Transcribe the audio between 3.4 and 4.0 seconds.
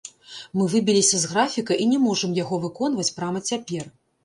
цяпер.